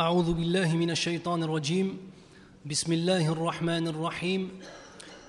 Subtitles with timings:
[0.00, 1.98] أعوذ بالله من الشيطان الرجيم.
[2.66, 4.48] بسم الله الرحمن الرحيم.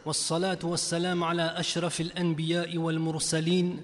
[0.06, 3.82] والصلاة والسلام على أشرف الأنبياء والمرسلين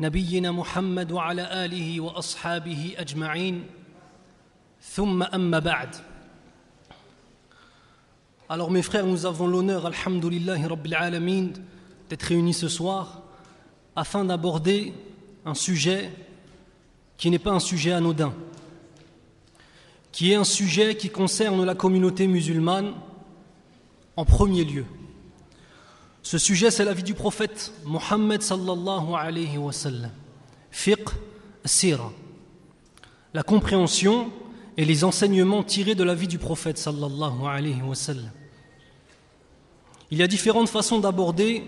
[0.00, 3.64] نبينا محمد وعلى آله وأصحابه أجمعين.
[4.82, 5.96] ثم أما بعد.
[8.50, 11.48] Alors mes frères, nous avons l'honneur, alhamdoulillahi rabbil alamin,
[12.10, 13.22] d'être réunis ce soir
[13.96, 14.92] afin d'aborder
[15.46, 16.10] un sujet
[17.16, 18.34] qui n'est pas un sujet anodin,
[20.18, 22.92] qui est un sujet qui concerne la communauté musulmane
[24.16, 24.84] en premier lieu.
[26.24, 29.70] Ce sujet, c'est la vie du prophète Mohammed sallallahu alayhi wa.
[30.72, 31.08] Fiqh
[31.64, 32.12] sira.
[33.32, 34.32] La compréhension
[34.76, 38.32] et les enseignements tirés de la vie du prophète sallallahu alayhi wa sallam.
[40.10, 41.62] Il y a différentes façons d'aborder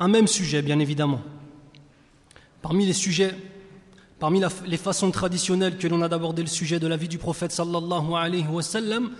[0.00, 1.20] un même sujet, bien évidemment.
[2.62, 3.36] Parmi les sujets,
[4.18, 7.52] parmi les façons traditionnelles que l'on a d'aborder le sujet de la vie du prophète
[7.52, 9.10] sallallahu alayhi wa sallam,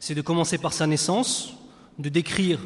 [0.00, 1.54] c'est de commencer par sa naissance,
[1.98, 2.58] de décrire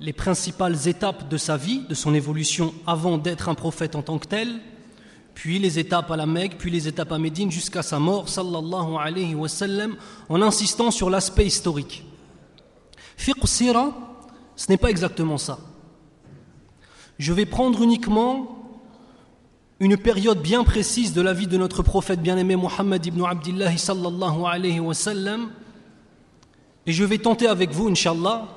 [0.00, 4.18] les principales étapes de sa vie, de son évolution avant d'être un prophète en tant
[4.18, 4.60] que tel,
[5.34, 9.96] puis les étapes à la Mecque, puis les étapes à Médine jusqu'à sa mort, sallallahu
[10.28, 12.04] en insistant sur l'aspect historique.
[13.16, 13.46] Fiqh
[14.56, 15.58] ce n'est pas exactement ça.
[17.18, 18.63] Je vais prendre uniquement
[19.84, 24.46] une période bien précise de la vie de notre prophète bien-aimé Mohammed ibn Abdullah sallallahu
[24.46, 25.50] alayhi wa sallam
[26.86, 28.48] et je vais tenter avec vous, Inch'Allah,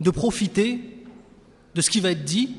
[0.00, 0.78] de profiter
[1.74, 2.54] de ce qui va être dit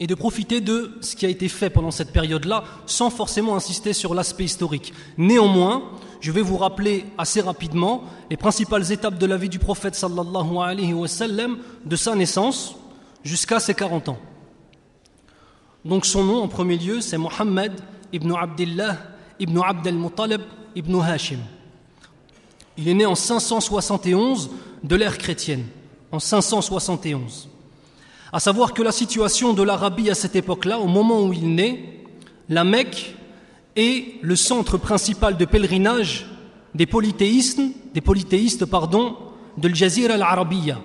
[0.00, 3.94] et de profiter de ce qui a été fait pendant cette période-là sans forcément insister
[3.94, 4.92] sur l'aspect historique.
[5.16, 5.82] Néanmoins,
[6.20, 10.58] je vais vous rappeler assez rapidement les principales étapes de la vie du prophète sallallahu
[10.58, 12.76] alayhi wa sallam de sa naissance
[13.24, 14.18] jusqu'à ses 40 ans.
[15.86, 17.72] Donc son nom en premier lieu, c'est Mohammed
[18.12, 18.98] ibn Abdullah
[19.38, 20.40] ibn Abd al-Muttalib
[20.74, 21.38] ibn Hashim.
[22.76, 24.50] Il est né en 571
[24.82, 25.64] de l'ère chrétienne,
[26.10, 27.48] en 571.
[28.32, 32.02] À savoir que la situation de l'Arabie à cette époque-là, au moment où il naît,
[32.48, 33.14] la Mecque
[33.76, 36.26] est le centre principal de pèlerinage
[36.74, 37.60] des polythéistes,
[37.94, 39.16] des polythéistes pardon,
[39.56, 40.80] de l'Jazira al-Arabiya,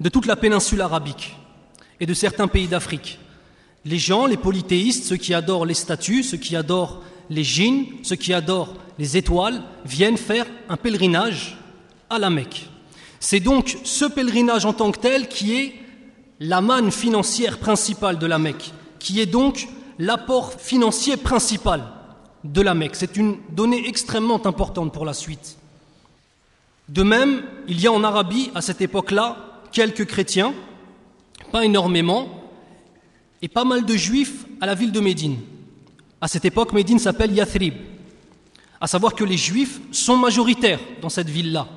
[0.00, 1.36] de toute la péninsule arabique
[2.00, 3.18] et de certains pays d'Afrique.
[3.84, 8.16] Les gens, les polythéistes, ceux qui adorent les statues, ceux qui adorent les djinns, ceux
[8.16, 11.58] qui adorent les étoiles, viennent faire un pèlerinage
[12.08, 12.68] à la Mecque.
[13.20, 15.74] C'est donc ce pèlerinage en tant que tel qui est
[16.40, 19.68] la manne financière principale de la Mecque, qui est donc
[19.98, 21.82] l'apport financier principal
[22.42, 22.96] de la Mecque.
[22.96, 25.56] C'est une donnée extrêmement importante pour la suite.
[26.88, 30.52] De même, il y a en Arabie, à cette époque-là, quelques chrétiens,
[31.50, 32.43] pas énormément,
[33.44, 35.36] et pas mal de juifs à la ville de Médine.
[36.18, 37.74] À cette époque, Médine s'appelle Yathrib.
[38.80, 41.68] À savoir que les juifs sont majoritaires dans cette ville-là.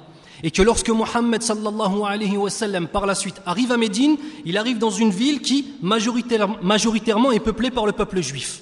[0.44, 4.58] Et que lorsque Mohammed sallallahu alayhi wa sallam par la suite arrive à Médine, il
[4.58, 8.62] arrive dans une ville qui majoritairement est peuplée par le peuple juif.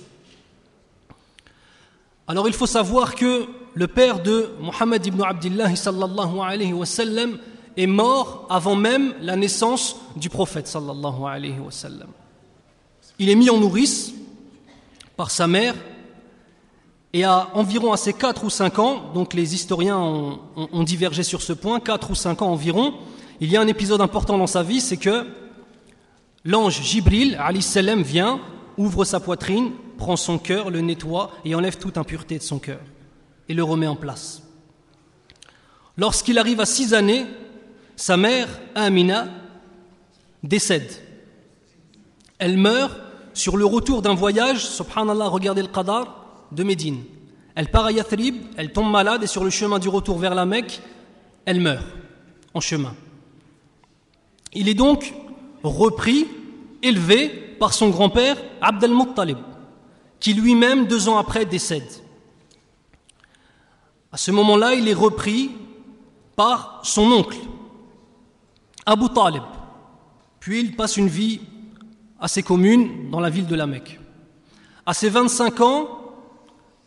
[2.27, 3.45] Alors il faut savoir que
[3.75, 7.37] le père de Mohammed ibn Abdullah sallallahu alayhi wa sallam
[7.77, 12.07] est mort avant même la naissance du prophète sallallahu alayhi wa sallam.
[13.19, 14.13] Il est mis en nourrice
[15.15, 15.75] par sa mère
[17.13, 21.41] et à environ à ses 4 ou 5 ans, donc les historiens ont, divergé sur
[21.41, 22.93] ce point, 4 ou 5 ans environ,
[23.39, 25.25] il y a un épisode important dans sa vie, c'est que
[26.43, 28.41] l'ange Jibril, salam, vient,
[28.77, 32.81] ouvre sa poitrine, prend son cœur, le nettoie et enlève toute impureté de son cœur
[33.47, 34.43] et le remet en place.
[35.95, 37.25] Lorsqu'il arrive à 6 années,
[37.95, 39.29] sa mère, Amina,
[40.43, 40.91] décède.
[42.39, 43.04] Elle meurt
[43.35, 47.03] sur le retour d'un voyage, subhanallah, regardez le qadar, de Médine.
[47.53, 50.45] Elle part à Yathrib, elle tombe malade et sur le chemin du retour vers la
[50.45, 50.81] Mecque,
[51.45, 51.85] elle meurt
[52.53, 52.95] en chemin.
[54.53, 55.13] Il est donc
[55.63, 56.27] repris,
[56.81, 57.27] élevé
[57.59, 59.37] par son grand-père Abd al-Muttalib,
[60.19, 61.83] qui lui-même, deux ans après, décède.
[64.13, 65.51] À ce moment-là, il est repris
[66.37, 67.37] par son oncle,
[68.85, 69.43] Abu Talib.
[70.39, 71.41] Puis il passe une vie
[72.19, 73.99] assez commune dans la ville de la Mecque.
[74.85, 75.87] À ses 25 ans,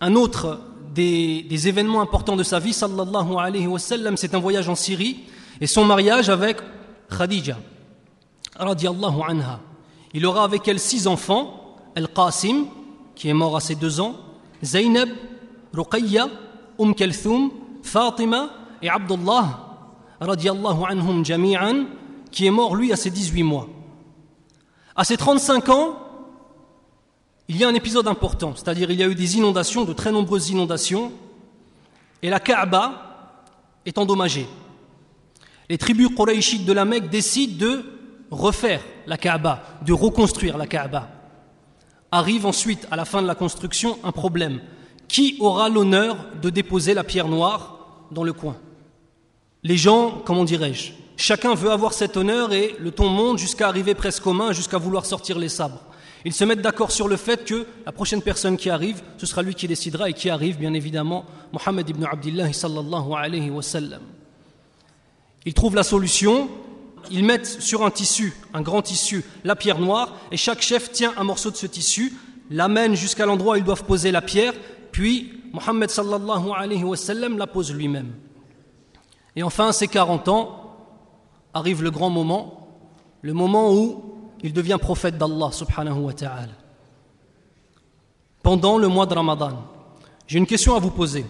[0.01, 0.61] un autre
[0.95, 5.21] des, événements importants de sa vie, sallallahu alayhi wa sallam, c'est un voyage en Syrie
[5.61, 6.59] et son mariage avec
[7.17, 7.59] Khadija,
[8.57, 9.61] radiallahu anha.
[10.15, 12.67] Il aura avec elle six enfants, Al-Qasim,
[13.15, 14.15] qui est mort à ses deux ans,
[14.63, 15.09] Zainab,
[15.75, 16.29] Ruqayya,
[16.79, 17.51] Umm Kalthum,
[17.83, 18.51] Fatima
[18.83, 19.77] et Abdullah,
[20.21, 21.85] radiallahu anhum jami'an,
[22.31, 23.69] qui est mort lui à ses 18 mois.
[24.99, 25.97] À ses 35 ans,
[27.47, 30.11] il y a un épisode important, c'est-à-dire il y a eu des inondations, de très
[30.11, 31.13] nombreuses inondations,
[32.21, 33.45] et la Kaaba
[33.87, 34.49] est endommagée.
[35.71, 37.85] Les tribus quraishites de la Mecque décident de
[38.33, 41.09] refaire la Kaaba, de reconstruire la Kaaba.
[42.11, 44.61] Arrive ensuite, à la fin de la construction, un problème.
[45.07, 48.57] Qui aura l'honneur de déposer la pierre noire dans le coin?
[49.63, 50.91] Les gens, comment dirais-je?
[51.21, 54.79] Chacun veut avoir cet honneur et le ton monte jusqu'à arriver presque aux mains, jusqu'à
[54.79, 55.83] vouloir sortir les sabres.
[56.25, 59.43] Ils se mettent d'accord sur le fait que la prochaine personne qui arrive, ce sera
[59.43, 64.01] lui qui décidera et qui arrive, bien évidemment, Mohammed ibn Abdullah sallallahu alayhi wa sallam.
[65.45, 66.49] Ils trouvent la solution,
[67.11, 71.15] ils mettent sur un tissu, un grand tissu, la pierre noire, et chaque chef tient
[71.17, 72.15] un morceau de ce tissu,
[72.49, 74.55] l'amène jusqu'à l'endroit où ils doivent poser la pierre,
[74.93, 78.13] puis Mohammed sallallahu alayhi wa sallam la pose lui-même.
[79.35, 80.68] Et enfin, ces 40 ans,
[81.58, 82.68] arrive le grand moment,
[83.22, 84.04] le moment où
[84.42, 86.54] il devient prophète d'Allah subhanahu wa ta'ala.
[88.42, 89.64] Pendant le mois de Ramadan,
[90.28, 91.26] j'ai une question à vous poser.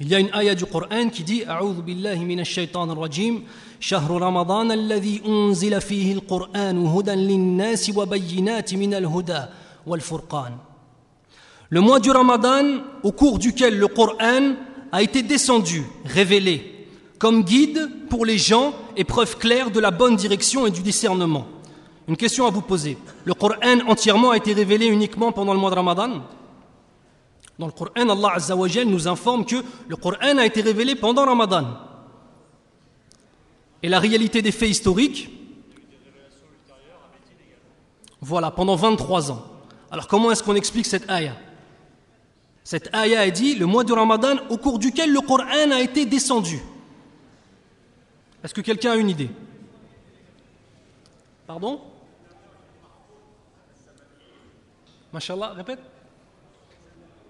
[0.00, 3.42] Il y a une ayah du Coran qui dit A'udhu billahi minash shaitan rajim
[3.80, 9.42] شهر رمضان الذي أنزل فيه القرآن هدى للناس وبينات من الهدى
[9.86, 10.52] والفرقان
[11.72, 12.64] Le mois du Ramadan
[13.04, 14.54] au cours duquel le Coran
[14.90, 16.73] a été descendu, révélé,
[17.25, 21.47] comme guide pour les gens et preuve claire de la bonne direction et du discernement.
[22.07, 22.99] Une question à vous poser.
[23.23, 26.21] Le Coran entièrement a été révélé uniquement pendant le mois de Ramadan?
[27.57, 29.55] Dans le Coran, Allah Azza wa nous informe que
[29.87, 31.65] le Coran a été révélé pendant Ramadan.
[33.81, 35.27] Et la réalité des faits historiques?
[38.21, 39.43] Voilà, pendant 23 ans.
[39.89, 41.37] Alors comment est-ce qu'on explique cette ayah
[42.63, 46.05] Cette ayah a dit le mois de Ramadan au cours duquel le Coran a été
[46.05, 46.61] descendu.
[48.45, 49.31] Est-ce que quelqu'un a une idée?
[51.47, 51.81] Pardon?
[55.11, 55.79] Mashallah, répète.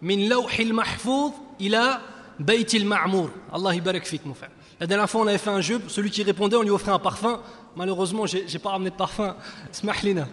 [0.02, 1.32] Min lawhil mahfouz
[1.62, 2.02] ila
[2.38, 3.30] baytil ma'mour.
[3.50, 4.36] Allah barak fik, mon.
[4.78, 7.00] La dernière fois, on avait fait un jeu, celui qui répondait, on lui offrait un
[7.00, 7.40] parfum.
[7.78, 9.38] Malheureusement, j'ai n'ai pas ramené de parfum.
[9.72, 10.28] Smahlina.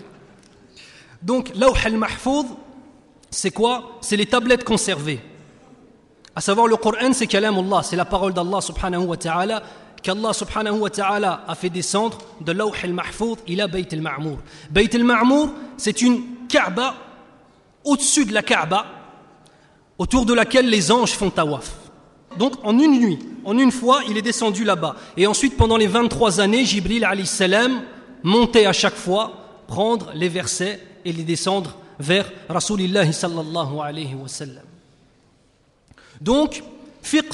[1.23, 2.46] Donc, lawh al-mahfouz,
[3.31, 3.99] c'est quoi?
[4.00, 5.20] C'est les tablettes conservées.
[6.35, 9.62] À savoir, le Coran, c'est kalam Allah, c'est la parole d'Allah subhanahu wa ta'ala,
[10.02, 14.38] qu'Allah subhanahu wa ta'ala a fait descendre de lawh al-mahfouz ila bayt al-ma'mour.
[14.70, 16.94] Bayt al-ma'mour, c'est une Kaaba
[17.84, 18.87] au-dessus de la Kaaba,
[19.99, 21.72] autour de laquelle les anges font tawaf.
[22.38, 24.96] Donc en une nuit, en une fois, il est descendu là-bas.
[25.16, 27.82] Et ensuite, pendant les 23 années, Jibril salam
[28.22, 29.32] montait à chaque fois
[29.66, 34.64] prendre les versets et les descendre vers Rasulullah sallallahu alayhi wa sallam.
[36.20, 36.62] Donc,
[37.02, 37.32] fiqh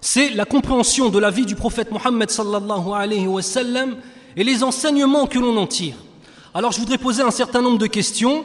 [0.00, 3.96] c'est la compréhension de la vie du prophète Mohammed sallallahu alayhi wa sallam
[4.36, 5.96] et les enseignements que l'on en tire.
[6.52, 8.44] Alors je voudrais poser un certain nombre de questions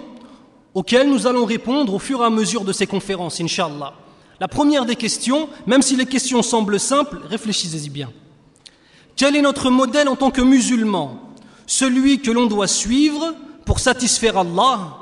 [0.74, 3.94] auxquelles nous allons répondre au fur et à mesure de ces conférences, Inch'Allah.
[4.40, 8.10] La première des questions, même si les questions semblent simples, réfléchissez-y bien.
[9.18, 11.20] Quel est notre modèle en tant que musulman
[11.68, 13.36] Celui que l'on doit suivre
[13.66, 14.98] pour satisfaire Allah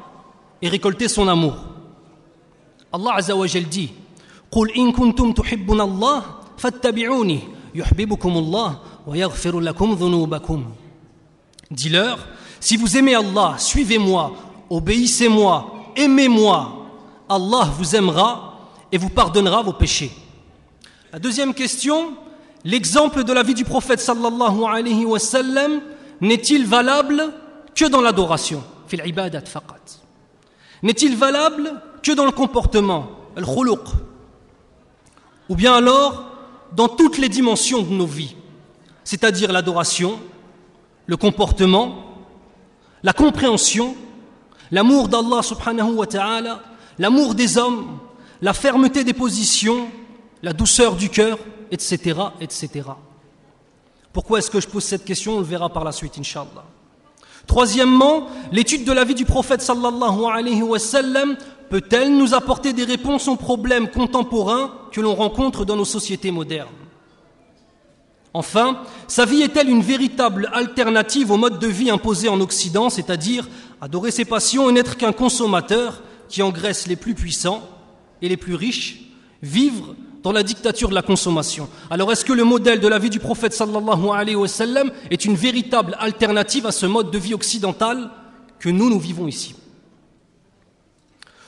[0.61, 1.55] et récolter son amour.
[2.91, 3.91] Allah Azza wa Jal dit
[4.51, 6.23] قل إن كنتم تحبون الله
[6.62, 7.42] Fattabi'uni
[7.74, 9.16] yuhbibukum Allah wa.
[11.72, 12.18] Dis-leur
[12.60, 14.32] si vous aimez Allah, suivez-moi,
[14.70, 16.86] obéissez-moi, aimez-moi.
[17.28, 18.60] Allah vous aimera
[18.92, 20.12] et vous pardonnera vos péchés.
[21.12, 22.14] La deuxième question,
[22.62, 25.80] l'exemple de la vie du prophète sallallahu alayhi wa sallam
[26.20, 27.32] n'est-il valable
[27.74, 28.62] que dans l'adoration?
[30.84, 31.72] N'est-il valable
[32.04, 33.80] que dans le comportement, al-khuluq
[35.48, 36.31] Ou bien alors
[36.74, 38.36] dans toutes les dimensions de nos vies,
[39.04, 40.18] c'est-à-dire l'adoration,
[41.06, 42.04] le comportement,
[43.02, 43.96] la compréhension
[44.72, 46.60] l'amour d'Allah subhanahu wa ta'ala,
[46.98, 47.98] l'amour des hommes,
[48.40, 49.88] la fermeté des positions,
[50.42, 51.38] la douceur du cœur,
[51.70, 52.70] etc., etc.
[54.12, 55.36] Pourquoi est-ce que je pose cette question?
[55.36, 56.64] On le verra par la suite, inshallah.
[57.46, 61.36] Troisièmement, l'étude de la vie du prophète sallallahu alayhi wa sallam
[61.72, 66.68] peut-elle nous apporter des réponses aux problèmes contemporains que l'on rencontre dans nos sociétés modernes?
[68.34, 73.48] Enfin, sa vie est-elle une véritable alternative au mode de vie imposé en Occident, c'est-à-dire
[73.80, 77.66] adorer ses passions et n'être qu'un consommateur qui engraisse les plus puissants
[78.20, 79.04] et les plus riches,
[79.42, 81.70] vivre dans la dictature de la consommation?
[81.88, 83.58] Alors est-ce que le modèle de la vie du prophète
[85.10, 88.10] est une véritable alternative à ce mode de vie occidental
[88.58, 89.54] que nous, nous vivons ici?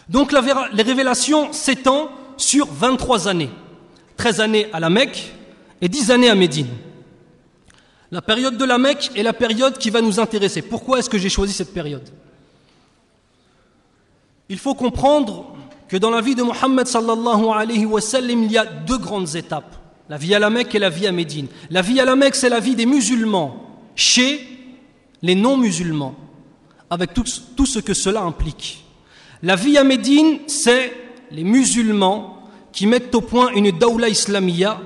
[0.09, 3.51] Donc les révélations s'étendent sur 23 années.
[4.17, 5.33] 13 années à la Mecque,
[5.81, 6.69] et dix années à Médine.
[8.11, 10.63] La période de la Mecque est la période qui va nous intéresser.
[10.63, 12.09] Pourquoi est-ce que j'ai choisi cette période?
[14.49, 15.57] Il faut comprendre
[15.89, 19.35] que dans la vie de Mohammed sallallahu alayhi wa sallam, il y a deux grandes
[19.35, 19.77] étapes.
[20.09, 21.49] La vie à la Mecque et la vie à Médine.
[21.71, 23.65] La vie à la Mecque, c'est la vie des musulmans
[23.97, 24.41] chez
[25.23, 26.15] les non-musulmans,
[26.91, 27.25] avec tout,
[27.67, 28.84] ce que cela implique.
[29.45, 30.91] La vie à Médine, c'est
[31.31, 34.81] les musulmans qui mettent au point une dawla islamia,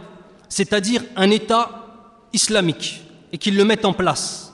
[0.49, 1.87] c'est-à-dire un État
[2.33, 4.53] islamique, et qu'ils le mettent en place.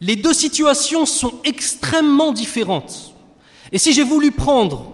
[0.00, 3.12] Les deux situations sont extrêmement différentes.
[3.72, 4.92] Et si j'ai voulu prendre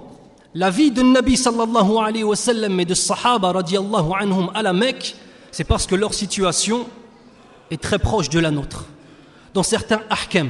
[0.54, 4.72] la vie de Nabi sallallahu alayhi wa sallam et de Sahaba radiallahu anhum à la
[4.72, 5.16] Mecque,
[5.50, 6.86] c'est parce que leur situation
[7.70, 8.86] est très proche de la nôtre,
[9.52, 10.48] dans certains ahkam.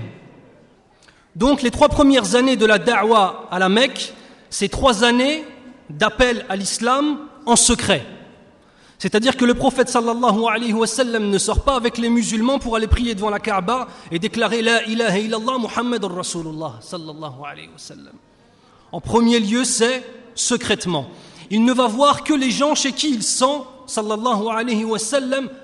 [1.36, 4.14] Donc les trois premières années de la da'wa à la Mecque,
[4.50, 5.44] c'est trois années
[5.90, 8.06] d'appel à l'islam en secret.
[8.98, 12.76] C'est-à-dire que le prophète sallallahu alayhi wa sallam ne sort pas avec les musulmans pour
[12.76, 17.78] aller prier devant la Kaaba et déclarer La ilaha illallah Muhammad Rasulullah sallallahu alayhi wa
[17.78, 18.14] sallam.
[18.92, 20.02] En premier lieu, c'est
[20.34, 21.08] secrètement.
[21.50, 24.98] Il ne va voir que les gens chez qui il sent, sallallahu alayhi wa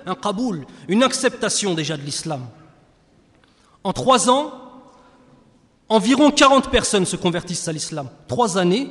[0.05, 2.41] un qaboul, une acceptation déjà de l'islam.
[3.83, 4.51] En trois ans,
[5.91, 8.09] environ 40 personnes se convertissent à l'islam.
[8.27, 8.89] Trois années,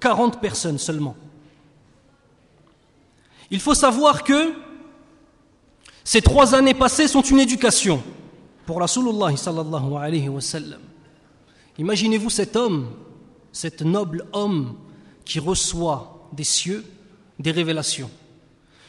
[0.00, 1.16] 40 personnes seulement.
[3.50, 4.52] Il faut savoir que
[6.02, 8.02] ces trois années passées sont une éducation
[8.66, 10.74] pour Rasulullah sallallahu.
[11.78, 12.90] Imaginez-vous cet homme
[13.54, 14.74] cet noble homme
[15.24, 16.84] qui reçoit des cieux
[17.38, 18.10] des révélations,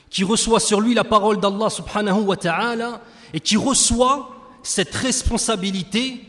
[0.09, 3.01] qui reçoit sur lui la parole d'Allah subhanahu wa ta'ala
[3.33, 4.31] et qui reçoit
[4.63, 6.21] cette responsabilité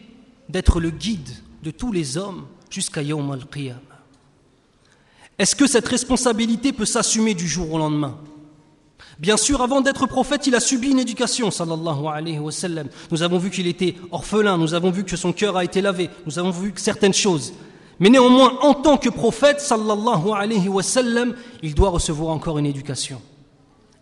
[0.48, 1.30] d'être le guide
[1.62, 3.80] de tous les hommes jusqu'à Yawm al-Qiyamah.
[5.38, 8.18] Est-ce que cette responsabilité peut s'assumer du jour au lendemain?
[9.18, 12.50] Bien sûr, avant d'être prophète, il a subi une éducation, sallallahu alayhi wa.
[13.10, 16.10] Nous avons vu qu'il était orphelin, nous avons vu que son cœur a été lavé,
[16.26, 17.54] nous avons vu certaines choses.
[17.98, 20.82] Mais néanmoins, en tant que prophète, sallallahu alayhi wa
[21.62, 23.22] il doit recevoir encore une éducation.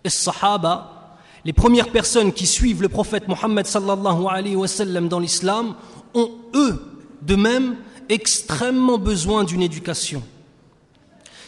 [0.02, 4.66] Et sahaba, les premières personnes qui suivent le prophète Mohammed sallallahu alayhi wa
[5.02, 5.74] dans l'islam,
[6.14, 6.80] ont eux,
[7.22, 7.76] de même,
[8.08, 10.22] extrêmement besoin d'une éducation.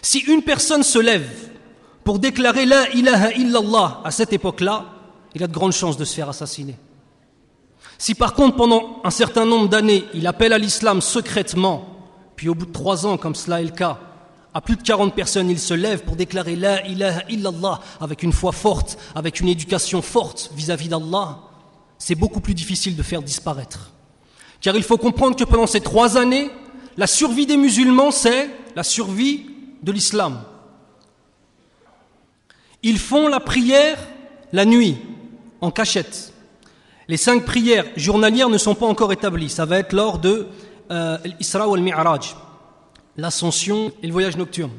[0.02, 1.28] Si une personne se lève
[2.04, 4.86] pour déclarer la ilaha illallah à cette époque-là,
[5.34, 6.76] il a de grandes chances de se faire assassiner.
[7.98, 11.88] Si par contre, pendant un certain nombre d'années, il appelle à l'islam secrètement,
[12.36, 13.98] puis au bout de trois ans, comme cela est le cas,
[14.54, 18.32] à plus de 40 personnes, il se lève pour déclarer La ilaha illallah avec une
[18.32, 21.40] foi forte, avec une éducation forte vis-à-vis d'Allah.
[21.98, 23.90] C'est beaucoup plus difficile de faire disparaître.
[24.60, 26.50] Car il faut comprendre que pendant ces trois années,
[26.96, 29.46] la survie des musulmans, c'est la survie
[29.82, 30.42] de l'islam.
[32.82, 33.98] Ils font la prière
[34.52, 34.96] la nuit,
[35.60, 36.32] en cachette.
[37.08, 39.48] Les cinq prières journalières ne sont pas encore établies.
[39.48, 40.46] Ça va être lors de
[40.90, 42.36] euh, l'Isra ou al-Mi'raj,
[43.16, 44.70] l'ascension et le voyage nocturne.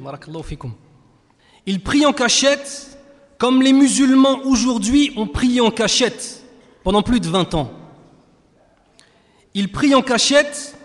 [1.66, 2.98] Ils prient en cachette
[3.38, 6.44] comme les musulmans aujourd'hui ont prié en cachette
[6.84, 7.72] pendant plus de 20 ans.
[9.54, 10.78] Ils prient en cachette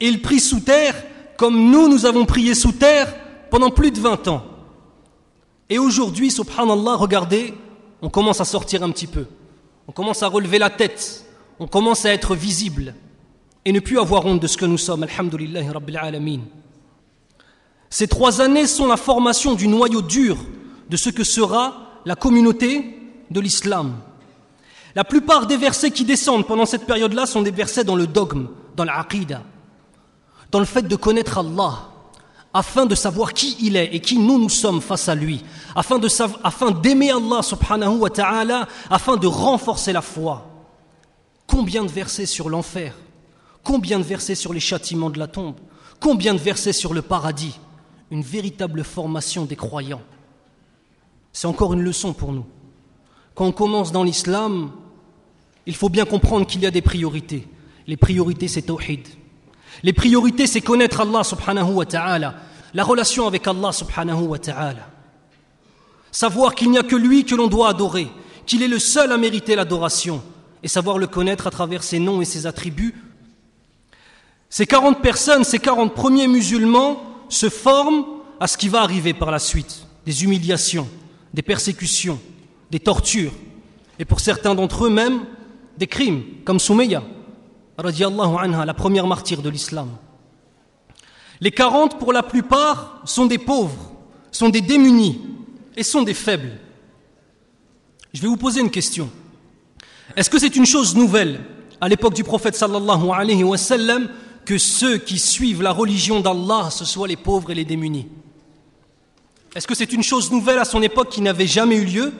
[0.00, 0.94] et ils prient sous terre
[1.36, 3.12] comme nous, nous avons prié sous terre
[3.50, 4.44] pendant plus de 20 ans.
[5.68, 7.54] Et aujourd'hui, subhanallah, regardez,
[8.00, 9.26] on commence à sortir un petit peu.
[9.88, 11.24] On commence à relever la tête.
[11.58, 12.94] On commence à être visible
[13.64, 15.02] et ne plus avoir honte de ce que nous sommes.
[15.02, 16.40] Alhamdulillah Rabbil Alamin.
[17.90, 20.36] Ces trois années sont la formation du noyau dur
[20.88, 22.98] de ce que sera la communauté
[23.30, 23.96] de l'islam.
[24.94, 28.48] La plupart des versets qui descendent pendant cette période-là sont des versets dans le dogme,
[28.76, 29.42] dans l'aqidah,
[30.50, 31.88] dans le fait de connaître Allah,
[32.52, 35.42] afin de savoir qui il est et qui nous nous sommes face à lui,
[35.74, 36.08] afin de
[36.44, 40.46] afin d'aimer Allah subhanahu wa ta'ala, afin de renforcer la foi.
[41.46, 42.94] Combien de versets sur l'enfer?
[43.62, 45.56] Combien de versets sur les châtiments de la tombe?
[46.00, 47.58] Combien de versets sur le paradis?
[48.10, 50.02] Une véritable formation des croyants.
[51.32, 52.44] C'est encore une leçon pour nous.
[53.34, 54.72] Quand on commence dans l'islam,
[55.66, 57.46] il faut bien comprendre qu'il y a des priorités.
[57.86, 59.06] Les priorités, c'est tawhid.
[59.82, 62.34] Les priorités, c'est connaître Allah subhanahu wa ta'ala,
[62.74, 64.88] la relation avec Allah subhanahu wa ta'ala.
[66.10, 68.08] Savoir qu'il n'y a que lui que l'on doit adorer,
[68.46, 70.22] qu'il est le seul à mériter l'adoration,
[70.62, 72.94] et savoir le connaître à travers ses noms et ses attributs
[74.52, 78.04] ces 40 personnes, ces 40 premiers musulmans se forment
[78.38, 79.86] à ce qui va arriver par la suite.
[80.04, 80.86] Des humiliations,
[81.32, 82.20] des persécutions,
[82.70, 83.32] des tortures.
[83.98, 85.20] Et pour certains d'entre eux même,
[85.82, 87.02] des crimes, comme Soumeya,
[87.76, 89.88] la première martyre de l'islam.
[91.40, 93.90] Les 40, pour la plupart, sont des pauvres,
[94.30, 95.20] sont des démunis
[95.76, 96.52] et sont des faibles.
[98.12, 99.10] Je vais vous poser une question.
[100.14, 101.40] Est-ce que c'est une chose nouvelle
[101.80, 104.08] à l'époque du prophète sallallahu alayhi wa sallam
[104.44, 108.06] que ceux qui suivent la religion d'Allah, ce soient les pauvres et les démunis?
[109.56, 112.12] Est-ce que c'est une chose nouvelle à son époque qui n'avait jamais eu lieu?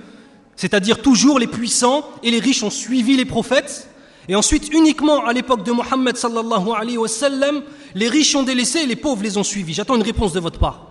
[0.57, 3.89] C'est-à-dire toujours les puissants et les riches ont suivi les prophètes
[4.29, 7.63] et ensuite, uniquement à l'époque de Mohammed sallallahu alayhi wa sallam,
[7.95, 9.75] les riches ont délaissé et les pauvres les ont suivis.
[9.75, 10.87] J'attends une réponse de votre part.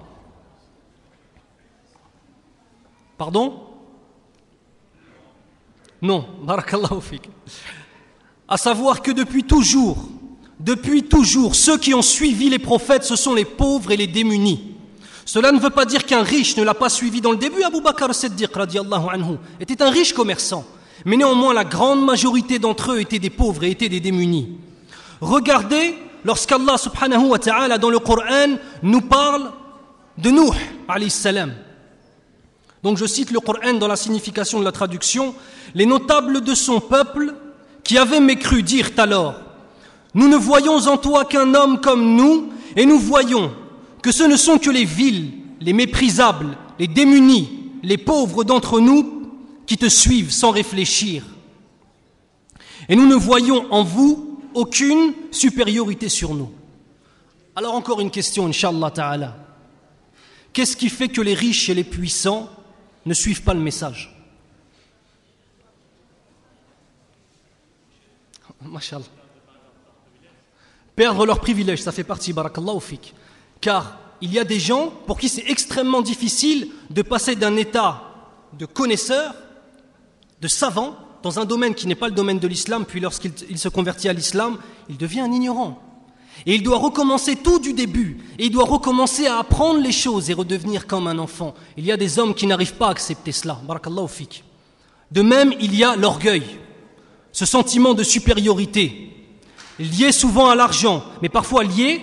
[3.17, 3.67] Pardon?
[6.01, 7.29] Non, barakallahu fik.
[8.47, 10.09] À savoir que depuis toujours,
[10.59, 14.70] depuis toujours, ceux qui ont suivi les prophètes, ce sont les pauvres et les démunis.
[15.25, 17.63] Cela ne veut pas dire qu'un riche ne l'a pas suivi dans le début.
[17.63, 20.65] Abu Bakr Siddiq anhu était un riche commerçant.
[21.05, 24.57] Mais néanmoins, la grande majorité d'entre eux étaient des pauvres et étaient des démunis.
[25.19, 29.51] Regardez, lorsqu'Allah subhanahu wa ta'ala dans le Coran nous parle
[30.17, 30.51] de Nuh
[30.87, 31.53] alayhi salam.
[32.83, 35.35] Donc je cite le Coran dans la signification de la traduction.
[35.75, 37.33] Les notables de son peuple
[37.83, 39.35] qui avaient mécru dirent alors
[40.13, 43.51] Nous ne voyons en toi qu'un homme comme nous, et nous voyons
[44.01, 49.31] que ce ne sont que les villes, les méprisables, les démunis, les pauvres d'entre nous
[49.65, 51.23] qui te suivent sans réfléchir.
[52.89, 56.51] Et nous ne voyons en vous aucune supériorité sur nous.
[57.55, 59.37] Alors encore une question, Inch'Allah ta'ala.
[60.53, 62.49] Qu'est-ce qui fait que les riches et les puissants
[63.05, 64.15] ne suivent pas le message?
[68.61, 69.05] Mashallah.
[70.95, 73.13] Perdre leurs privilèges, ça fait partie, barakallahu fik.
[73.61, 78.03] Car il y a des gens pour qui c'est extrêmement difficile de passer d'un état
[78.57, 79.33] de connaisseur
[80.41, 83.69] de savant dans un domaine qui n'est pas le domaine de l'islam, puis lorsqu'il se
[83.69, 84.57] convertit à l'islam,
[84.89, 85.79] il devient un ignorant.
[86.47, 90.31] Et il doit recommencer tout du début, et il doit recommencer à apprendre les choses
[90.31, 91.53] et redevenir comme un enfant.
[91.77, 93.59] Il y a des hommes qui n'arrivent pas à accepter cela.
[95.11, 96.43] De même, il y a l'orgueil,
[97.31, 99.11] ce sentiment de supériorité,
[99.77, 102.01] lié souvent à l'argent, mais parfois lié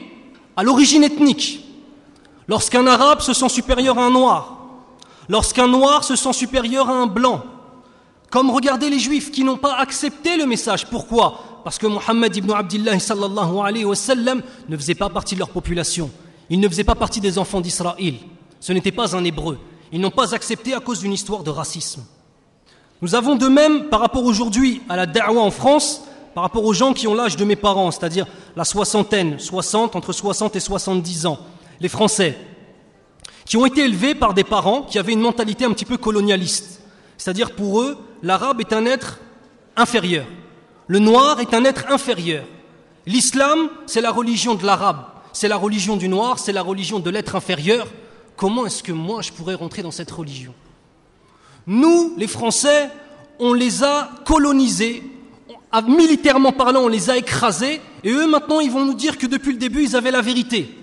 [0.59, 1.65] à l'origine ethnique.
[2.49, 4.59] Lorsqu'un arabe se sent supérieur à un noir,
[5.29, 7.45] lorsqu'un noir se sent supérieur à un blanc,
[8.29, 10.87] comme regardez les juifs qui n'ont pas accepté le message.
[10.87, 11.61] Pourquoi?
[11.63, 16.11] Parce que Mohammed ibn Abdullah sallallahu ne faisait pas partie de leur population.
[16.51, 18.15] Il ne faisait pas partie des enfants d'Israël.
[18.59, 19.59] Ce n'était pas un hébreu.
[19.93, 22.05] Ils n'ont pas accepté à cause d'une histoire de racisme.
[23.01, 26.03] Nous avons de même, par rapport aujourd'hui à la da'wa en France,
[26.39, 28.25] par rapport aux gens qui ont l'âge de mes parents, c'est-à-dire
[28.55, 31.41] la soixantaine, 60, entre 60 et 70 ans,
[31.81, 32.39] les Français,
[33.45, 36.81] qui ont été élevés par des parents qui avaient une mentalité un petit peu colonialiste.
[37.17, 39.19] C'est-à-dire pour eux, l'arabe est un être
[39.75, 40.27] inférieur.
[40.87, 42.45] Le noir est un être inférieur.
[43.05, 47.11] L'islam, c'est la religion de l'arabe, c'est la religion du noir, c'est la religion de
[47.11, 47.89] l'être inférieur.
[48.37, 50.55] Comment est-ce que moi je pourrais rentrer dans cette religion?
[51.67, 52.91] Nous, les Français,
[53.41, 55.03] on les a colonisés,
[55.87, 59.53] militairement parlant, on les a écrasés, et eux maintenant ils vont nous dire que depuis
[59.53, 60.75] le début ils avaient la vérité.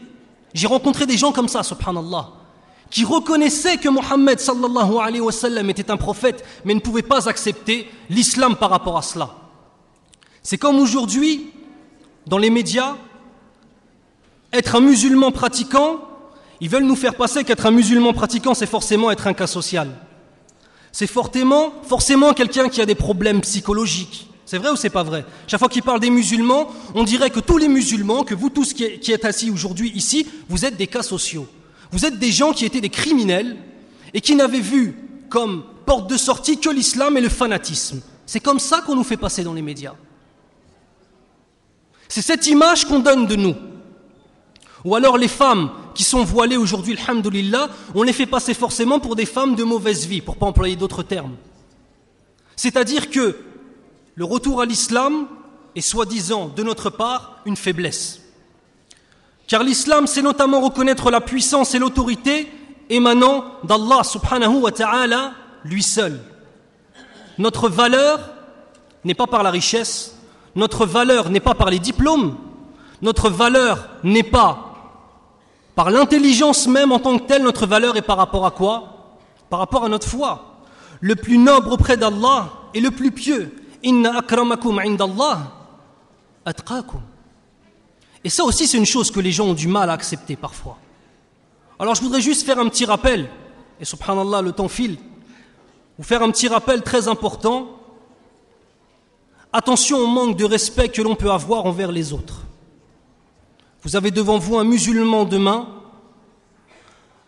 [0.54, 2.30] J'ai rencontré des gens comme ça, subhanallah
[2.90, 7.28] qui reconnaissait que Mohammed sallallahu alayhi wa sallam était un prophète, mais ne pouvait pas
[7.28, 9.36] accepter l'islam par rapport à cela.
[10.44, 11.52] C'est comme aujourd'hui,
[12.28, 12.96] dans les médias,
[14.54, 16.00] être un musulman pratiquant,
[16.62, 19.90] ils veulent nous faire passer qu'être un musulman pratiquant, c'est forcément être un cas social.
[20.92, 24.30] C'est forcément, forcément quelqu'un qui a des problèmes psychologiques.
[24.46, 25.26] C'est vrai ou c'est pas vrai?
[25.48, 28.74] Chaque fois qu'ils parlent des musulmans, on dirait que tous les musulmans, que vous tous
[28.74, 31.48] qui êtes assis aujourd'hui ici, vous êtes des cas sociaux.
[31.92, 33.58] Vous êtes des gens qui étaient des criminels
[34.14, 34.96] et qui n'avaient vu
[35.30, 38.02] comme porte de sortie que l'islam et le fanatisme.
[38.26, 39.96] C'est comme ça qu'on nous fait passer dans les médias.
[42.08, 43.56] C'est cette image qu'on donne de nous.
[44.84, 49.16] Ou alors les femmes qui sont voilées aujourd'hui, alhamdoulilah, on les fait passer forcément pour
[49.16, 51.36] des femmes de mauvaise vie, pour pas employer d'autres termes.
[52.56, 53.36] C'est-à-dire que
[54.16, 55.28] le retour à l'islam
[55.76, 58.22] est soi-disant de notre part une faiblesse.
[59.48, 62.52] Car l'islam, c'est notamment reconnaître la puissance et l'autorité
[62.90, 66.20] émanant d'Allah subhanahu wa ta'ala lui seul.
[67.38, 68.20] Notre valeur
[69.04, 70.16] n'est pas par la richesse,
[70.56, 72.38] notre valeur n'est pas par les diplômes,
[73.02, 74.72] notre valeur n'est pas
[75.76, 79.18] par l'intelligence même en tant que telle, notre valeur est par rapport à quoi?
[79.50, 80.62] Par rapport à notre foi.
[81.02, 83.54] Le plus noble auprès d'Allah est le plus pieux.
[83.86, 84.80] Inna akramakum
[86.44, 87.02] atqakum.
[88.24, 90.78] Et ça aussi, c'est une chose que les gens ont du mal à accepter parfois.
[91.78, 93.30] Alors je voudrais juste faire un petit rappel,
[93.80, 94.98] et subhanallah, le temps file,
[95.98, 97.68] vous faire un petit rappel très important.
[99.54, 102.42] Attention au manque de respect que l'on peut avoir envers les autres.
[103.84, 105.68] Vous avez devant vous un musulman demain,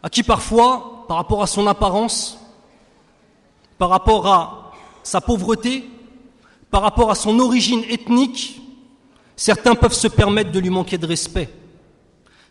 [0.01, 2.39] à qui parfois, par rapport à son apparence,
[3.77, 4.71] par rapport à
[5.03, 5.87] sa pauvreté,
[6.71, 8.61] par rapport à son origine ethnique,
[9.37, 11.49] Certains peuvent se permettre de lui manquer de respect.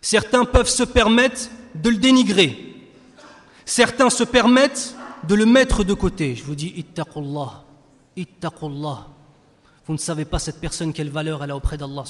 [0.01, 2.77] Certains peuvent se permettre de le dénigrer.
[3.65, 4.95] Certains se permettent
[5.29, 6.37] de le mettre de côté.
[6.37, 7.65] Je vous dis, ittaqullah,
[8.17, 9.09] ittaqullah.
[9.85, 12.05] Vous ne savez pas cette personne quelle valeur elle a auprès d'Allah.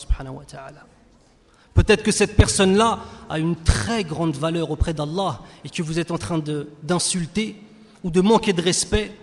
[1.72, 6.10] Peut-être que cette personne-là a une très grande valeur auprès d'Allah et que vous êtes
[6.10, 6.42] en train
[6.82, 7.56] d'insulter
[8.04, 9.16] ou de manquer de respect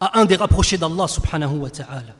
[0.00, 2.14] à un des rapprochés d'Allah subhanahu wa ta'ala.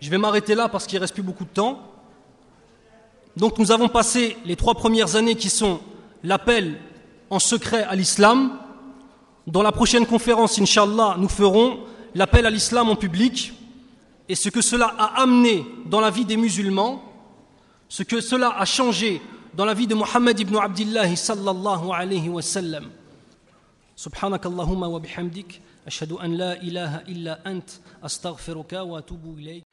[0.00, 1.80] Je vais m'arrêter là parce qu'il ne reste plus beaucoup de temps.
[3.36, 5.80] Donc nous avons passé les trois premières années qui sont
[6.22, 6.78] l'appel
[7.30, 8.58] en secret à l'islam.
[9.46, 11.80] Dans la prochaine conférence, Inch'Allah, nous ferons
[12.14, 13.52] l'appel à l'islam en public
[14.28, 17.02] et ce que cela a amené dans la vie des musulmans,
[17.88, 19.20] ce que cela a changé
[19.54, 22.90] dans la vie de Mohammed ibn Abdullah sallallahu alayhi wa sallam.
[23.95, 27.69] سبحانك اللهم وبحمدك أشهد أن لا إله إلا أنت
[28.03, 29.63] أستغفرك وأتوب إليك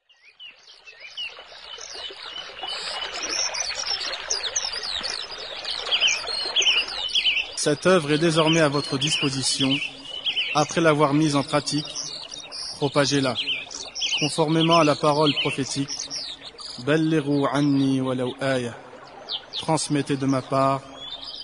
[7.57, 9.71] Cette œuvre est désormais à votre disposition.
[10.55, 11.87] Après l'avoir mise en pratique,
[12.77, 13.35] propagez-la.
[14.21, 15.91] Conformément à la parole prophétique,
[17.53, 18.01] anni
[19.59, 20.81] Transmettez de ma part,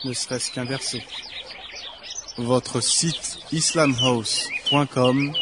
[0.04, 1.02] ne serait-ce qu'un verset.
[2.37, 5.33] Votre site islamhouse.com,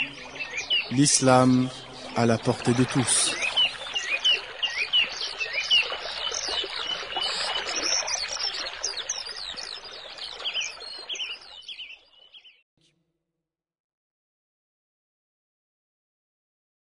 [0.91, 1.69] l'islam
[2.15, 3.34] à la portée de tous.